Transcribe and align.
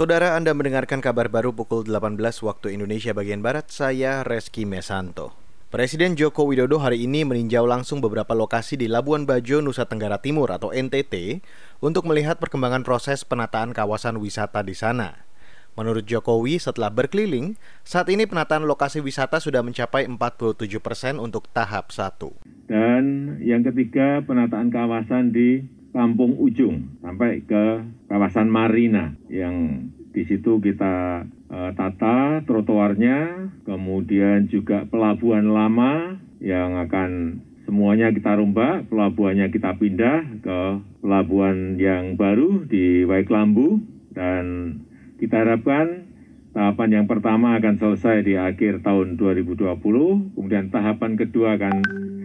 Saudara 0.00 0.32
Anda 0.32 0.56
mendengarkan 0.56 1.04
kabar 1.04 1.28
baru 1.28 1.52
pukul 1.52 1.84
18 1.84 2.16
waktu 2.40 2.72
Indonesia 2.72 3.12
bagian 3.12 3.44
Barat, 3.44 3.68
saya 3.68 4.24
Reski 4.24 4.64
Mesanto. 4.64 5.36
Presiden 5.68 6.16
Joko 6.16 6.48
Widodo 6.48 6.80
hari 6.80 7.04
ini 7.04 7.20
meninjau 7.28 7.68
langsung 7.68 8.00
beberapa 8.00 8.32
lokasi 8.32 8.80
di 8.80 8.88
Labuan 8.88 9.28
Bajo, 9.28 9.60
Nusa 9.60 9.84
Tenggara 9.84 10.16
Timur 10.16 10.56
atau 10.56 10.72
NTT 10.72 11.44
untuk 11.84 12.08
melihat 12.08 12.40
perkembangan 12.40 12.80
proses 12.80 13.28
penataan 13.28 13.76
kawasan 13.76 14.16
wisata 14.16 14.64
di 14.64 14.72
sana. 14.72 15.28
Menurut 15.76 16.08
Jokowi, 16.08 16.56
setelah 16.56 16.88
berkeliling, 16.88 17.60
saat 17.84 18.08
ini 18.08 18.24
penataan 18.24 18.64
lokasi 18.64 19.04
wisata 19.04 19.36
sudah 19.36 19.60
mencapai 19.60 20.08
47 20.08 20.80
persen 20.80 21.20
untuk 21.20 21.44
tahap 21.52 21.92
1. 21.92 22.72
Dan 22.72 23.36
yang 23.44 23.60
ketiga, 23.68 24.24
penataan 24.24 24.72
kawasan 24.72 25.36
di 25.36 25.60
Kampung 25.90 26.38
Ujung 26.38 27.02
sampai 27.02 27.42
ke 27.42 27.82
kawasan 28.06 28.46
Marina 28.46 29.18
yang 29.26 29.90
di 30.10 30.26
situ 30.26 30.58
kita 30.58 31.26
uh, 31.50 31.70
tata 31.74 32.42
trotoarnya, 32.46 33.50
kemudian 33.62 34.50
juga 34.50 34.86
pelabuhan 34.86 35.50
lama 35.50 36.18
yang 36.42 36.78
akan 36.82 37.42
semuanya 37.62 38.10
kita 38.10 38.34
rombak, 38.34 38.90
pelabuhannya 38.90 39.50
kita 39.54 39.78
pindah 39.78 40.42
ke 40.42 40.58
pelabuhan 41.02 41.78
yang 41.78 42.18
baru 42.18 42.66
di 42.66 43.06
Waiklambu 43.06 43.78
dan 44.10 44.74
kita 45.22 45.46
harapkan 45.46 46.10
tahapan 46.50 47.02
yang 47.02 47.06
pertama 47.06 47.54
akan 47.54 47.78
selesai 47.78 48.26
di 48.26 48.34
akhir 48.34 48.82
tahun 48.82 49.14
2020, 49.14 50.34
kemudian 50.34 50.74
tahapan 50.74 51.14
kedua 51.14 51.54
akan 51.54 51.74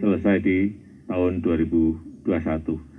selesai 0.02 0.42
di 0.42 0.74
tahun 1.06 1.46
2021. 1.46 2.95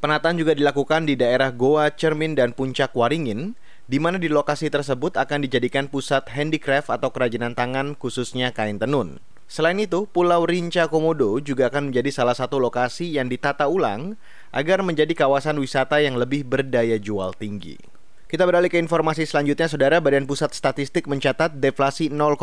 Penataan 0.00 0.40
juga 0.40 0.56
dilakukan 0.56 1.04
di 1.04 1.12
daerah 1.12 1.52
Goa, 1.52 1.92
Cermin, 1.92 2.32
dan 2.32 2.56
Puncak 2.56 2.96
Waringin, 2.96 3.52
di 3.84 4.00
mana 4.00 4.16
di 4.16 4.32
lokasi 4.32 4.72
tersebut 4.72 5.20
akan 5.20 5.44
dijadikan 5.44 5.92
pusat 5.92 6.24
handicraft 6.32 6.88
atau 6.88 7.12
kerajinan 7.12 7.52
tangan 7.52 7.92
khususnya 8.00 8.48
kain 8.48 8.80
tenun. 8.80 9.20
Selain 9.44 9.76
itu, 9.76 10.08
Pulau 10.08 10.48
Rinca 10.48 10.88
Komodo 10.88 11.36
juga 11.44 11.68
akan 11.68 11.92
menjadi 11.92 12.08
salah 12.16 12.32
satu 12.32 12.56
lokasi 12.56 13.12
yang 13.12 13.28
ditata 13.28 13.68
ulang 13.68 14.16
agar 14.56 14.80
menjadi 14.80 15.12
kawasan 15.12 15.60
wisata 15.60 16.00
yang 16.00 16.16
lebih 16.16 16.48
berdaya 16.48 16.96
jual 16.96 17.36
tinggi. 17.36 17.76
Kita 18.24 18.48
beralih 18.48 18.72
ke 18.72 18.80
informasi 18.80 19.28
selanjutnya, 19.28 19.68
Saudara. 19.68 20.00
Badan 20.00 20.24
Pusat 20.24 20.56
Statistik 20.56 21.10
mencatat 21.10 21.60
deflasi 21.60 22.08
0,05 22.08 22.40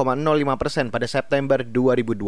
persen 0.62 0.94
pada 0.94 1.10
September 1.10 1.66
2020. 1.66 2.22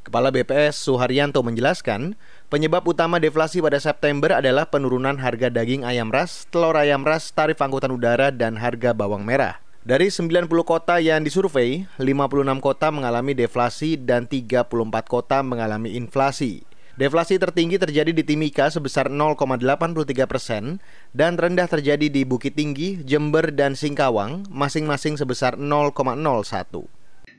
Kepala 0.00 0.32
BPS 0.32 0.80
Suharyanto 0.80 1.44
menjelaskan, 1.44 2.16
penyebab 2.48 2.88
utama 2.88 3.20
deflasi 3.20 3.60
pada 3.60 3.76
September 3.76 4.32
adalah 4.32 4.64
penurunan 4.64 5.20
harga 5.20 5.52
daging 5.52 5.84
ayam 5.84 6.08
ras, 6.08 6.48
telur 6.48 6.72
ayam 6.72 7.04
ras, 7.04 7.28
tarif 7.36 7.60
angkutan 7.60 7.92
udara, 7.92 8.32
dan 8.32 8.56
harga 8.56 8.96
bawang 8.96 9.28
merah. 9.28 9.60
Dari 9.84 10.08
90 10.08 10.48
kota 10.64 11.00
yang 11.04 11.20
disurvei, 11.20 11.84
56 12.00 12.64
kota 12.64 12.88
mengalami 12.88 13.36
deflasi 13.36 14.00
dan 14.00 14.24
34 14.24 14.72
kota 15.04 15.44
mengalami 15.44 15.92
inflasi. 15.96 16.64
Deflasi 16.96 17.36
tertinggi 17.40 17.76
terjadi 17.80 18.12
di 18.12 18.24
Timika 18.24 18.68
sebesar 18.72 19.08
0,83 19.08 20.28
persen 20.28 20.84
dan 21.12 21.36
rendah 21.36 21.64
terjadi 21.64 22.12
di 22.12 22.28
Bukit 22.28 22.56
Tinggi, 22.56 23.00
Jember, 23.04 23.52
dan 23.52 23.72
Singkawang 23.72 24.48
masing-masing 24.48 25.16
sebesar 25.16 25.56
0,01. 25.56 26.88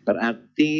Berarti 0.01 0.73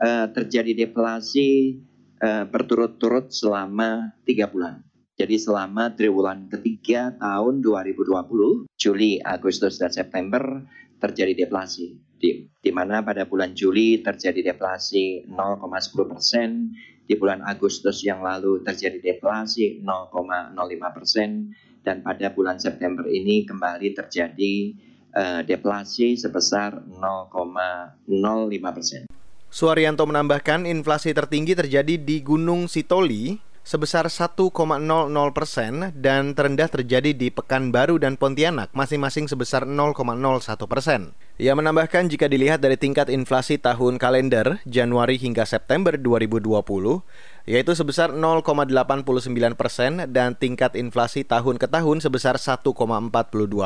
uh, 0.00 0.26
terjadi 0.32 0.86
deflasi 0.86 1.80
uh, 2.20 2.44
berturut-turut 2.48 3.32
selama 3.32 4.12
tiga 4.24 4.48
bulan. 4.48 4.84
Jadi 5.16 5.40
selama 5.40 5.96
triwulan 5.96 6.52
ketiga 6.52 7.16
tahun 7.16 7.64
2020, 7.64 8.68
Juli, 8.76 9.16
Agustus, 9.24 9.80
dan 9.80 9.88
September 9.88 10.60
terjadi 11.00 11.46
deflasi. 11.46 11.96
Di, 12.16 12.48
di 12.60 12.70
mana 12.72 13.00
pada 13.00 13.24
bulan 13.24 13.56
Juli 13.56 14.04
terjadi 14.04 14.52
deflasi 14.52 15.24
0,10 15.28 16.12
persen, 16.12 16.72
di 17.08 17.14
bulan 17.16 17.40
Agustus 17.48 18.04
yang 18.04 18.20
lalu 18.20 18.60
terjadi 18.60 19.00
deflasi 19.00 19.80
0,05 19.80 20.96
persen, 20.96 21.56
dan 21.80 22.04
pada 22.04 22.34
bulan 22.36 22.60
September 22.60 23.08
ini 23.08 23.48
kembali 23.48 23.96
terjadi 23.96 24.54
uh, 25.16 25.40
deflasi 25.48 26.18
sebesar 26.20 26.82
0,05 26.92 28.76
persen. 28.76 29.08
Suaryanto 29.46 30.04
menambahkan 30.04 30.66
inflasi 30.66 31.14
tertinggi 31.14 31.54
terjadi 31.54 31.94
di 31.96 32.20
Gunung 32.20 32.66
Sitoli 32.66 33.38
sebesar 33.66 34.06
1,00 34.06 34.54
persen 35.34 35.90
dan 35.98 36.38
terendah 36.38 36.70
terjadi 36.70 37.10
di 37.10 37.34
Pekanbaru 37.34 37.98
dan 37.98 38.14
Pontianak 38.14 38.70
masing-masing 38.70 39.26
sebesar 39.26 39.66
0,01 39.66 40.70
persen. 40.70 41.10
Ia 41.42 41.58
menambahkan 41.58 42.06
jika 42.06 42.30
dilihat 42.30 42.62
dari 42.62 42.78
tingkat 42.78 43.10
inflasi 43.10 43.58
tahun 43.58 43.98
kalender 43.98 44.62
Januari 44.70 45.18
hingga 45.18 45.42
September 45.42 45.98
2020 45.98 46.46
yaitu 47.50 47.72
sebesar 47.74 48.14
0,89 48.14 49.58
persen 49.58 50.06
dan 50.14 50.38
tingkat 50.38 50.78
inflasi 50.78 51.26
tahun 51.26 51.58
ke 51.58 51.66
tahun 51.66 51.98
sebesar 52.02 52.38
1,42 52.38 52.70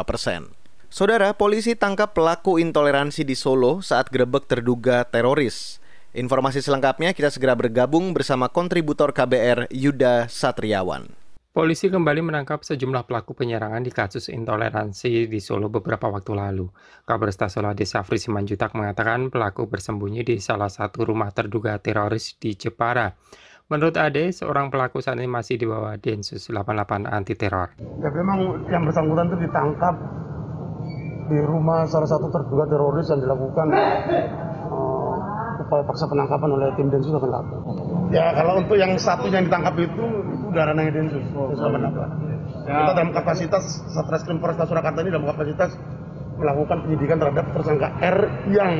persen. 0.09 0.49
Saudara, 0.91 1.31
polisi 1.39 1.79
tangkap 1.79 2.19
pelaku 2.19 2.59
intoleransi 2.59 3.23
di 3.23 3.39
Solo 3.39 3.79
saat 3.79 4.11
grebek 4.11 4.51
terduga 4.51 5.07
teroris. 5.07 5.79
Informasi 6.11 6.59
selengkapnya 6.59 7.15
kita 7.15 7.31
segera 7.31 7.55
bergabung 7.55 8.11
bersama 8.11 8.51
kontributor 8.51 9.15
KBR 9.15 9.71
Yuda 9.71 10.27
Satriawan. 10.27 11.07
Polisi 11.55 11.87
kembali 11.95 12.27
menangkap 12.27 12.67
sejumlah 12.67 13.07
pelaku 13.07 13.39
penyerangan 13.39 13.87
di 13.87 13.95
kasus 13.95 14.35
intoleransi 14.35 15.31
di 15.31 15.39
Solo 15.39 15.71
beberapa 15.71 16.11
waktu 16.11 16.35
lalu. 16.35 16.67
Kabar 17.07 17.31
Solo 17.31 17.71
Desa 17.71 18.03
Safri 18.03 18.19
Simanjutak 18.19 18.75
mengatakan 18.75 19.31
pelaku 19.31 19.71
bersembunyi 19.71 20.27
di 20.27 20.43
salah 20.43 20.75
satu 20.75 21.07
rumah 21.07 21.31
terduga 21.31 21.79
teroris 21.79 22.35
di 22.35 22.59
Jepara. 22.59 23.15
Menurut 23.71 23.95
Ade, 23.95 24.35
seorang 24.35 24.67
pelaku 24.75 24.99
saat 24.99 25.23
ini 25.23 25.31
masih 25.31 25.55
di 25.55 25.71
bawah 25.71 25.95
Densus 25.95 26.51
88 26.51 27.07
anti 27.07 27.39
teror. 27.39 27.79
Ya 28.03 28.11
memang 28.11 28.67
yang 28.67 28.83
bersangkutan 28.83 29.31
itu 29.31 29.47
ditangkap 29.47 29.95
di 31.31 31.39
rumah 31.39 31.87
salah 31.87 32.11
satu 32.11 32.27
terduga 32.35 32.67
teroris 32.67 33.07
yang 33.07 33.23
dilakukan 33.23 33.71
upaya 35.71 35.87
paksa 35.87 36.11
penangkapan 36.11 36.51
oleh 36.51 36.67
tim 36.75 36.91
Densus 36.91 37.15
88. 37.15 38.11
Ya 38.11 38.35
kalau 38.35 38.59
untuk 38.59 38.75
yang 38.75 38.99
satu 38.99 39.31
yang 39.31 39.47
ditangkap 39.47 39.79
itu 39.79 40.03
itu 40.27 40.45
udah 40.51 40.63
ranahnya 40.67 40.93
Densus, 40.99 41.23
Densus 41.23 41.63
88. 41.63 42.67
Ya. 42.67 42.75
Kita 42.83 42.93
dalam 42.99 43.11
kapasitas 43.15 43.63
Satreskrim 43.95 44.43
Polresta 44.43 44.67
Surakarta 44.67 44.99
ini 45.07 45.15
dalam 45.15 45.31
kapasitas 45.31 45.79
melakukan 46.41 46.83
penyidikan 46.83 47.23
terhadap 47.23 47.47
tersangka 47.55 47.89
R 48.03 48.19
yang 48.51 48.73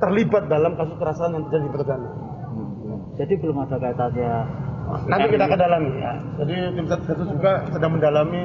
terlibat 0.00 0.48
dalam 0.48 0.72
kasus 0.78 0.96
kekerasan 0.96 1.30
yang 1.36 1.42
terjadi 1.50 1.64
di 1.68 1.72
Pergana. 1.76 2.10
Jadi 3.20 3.32
belum 3.36 3.56
ada 3.68 3.76
kaitannya. 3.76 4.34
Nanti 5.06 5.26
kita 5.36 5.44
akan 5.46 5.58
dalami 5.60 5.90
ya. 6.00 6.12
Jadi 6.42 6.54
tim 6.74 6.86
Satgas 6.88 7.28
juga 7.28 7.52
sedang 7.70 7.92
mendalami 8.00 8.42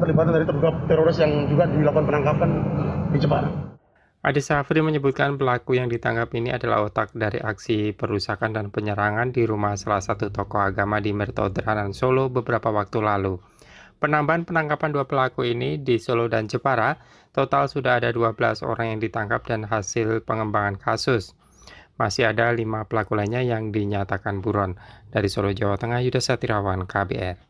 keterlibatan 0.00 0.32
dari 0.32 0.48
terduga 0.48 0.70
teroris 0.88 1.20
yang 1.20 1.44
juga 1.44 1.68
dilakukan 1.68 2.08
penangkapan 2.08 2.50
di 3.12 3.18
Jepara. 3.20 3.48
Adi 4.20 4.40
Safri 4.40 4.80
menyebutkan 4.80 5.36
pelaku 5.36 5.76
yang 5.76 5.88
ditangkap 5.88 6.28
ini 6.36 6.52
adalah 6.52 6.84
otak 6.84 7.12
dari 7.12 7.40
aksi 7.40 7.92
perusakan 7.92 8.52
dan 8.56 8.66
penyerangan 8.72 9.32
di 9.32 9.44
rumah 9.44 9.76
salah 9.76 10.00
satu 10.00 10.28
tokoh 10.32 10.60
agama 10.60 11.00
di 11.00 11.12
Mertodranan 11.12 11.92
Solo 11.92 12.32
beberapa 12.32 12.72
waktu 12.72 13.00
lalu. 13.00 13.40
Penambahan 14.00 14.48
penangkapan 14.48 14.96
dua 14.96 15.04
pelaku 15.04 15.44
ini 15.44 15.76
di 15.80 16.00
Solo 16.00 16.28
dan 16.28 16.48
Jepara, 16.48 16.96
total 17.36 17.68
sudah 17.68 18.00
ada 18.00 18.08
12 18.12 18.64
orang 18.64 18.96
yang 18.96 19.00
ditangkap 19.00 19.44
dan 19.44 19.68
hasil 19.68 20.24
pengembangan 20.24 20.80
kasus. 20.80 21.36
Masih 22.00 22.32
ada 22.32 22.48
lima 22.48 22.88
pelaku 22.88 23.12
lainnya 23.12 23.44
yang 23.44 23.68
dinyatakan 23.72 24.40
buron. 24.40 24.80
Dari 25.12 25.28
Solo, 25.28 25.52
Jawa 25.52 25.76
Tengah, 25.76 26.00
Yuda 26.00 26.20
Satirawan, 26.20 26.88
KBR. 26.88 27.49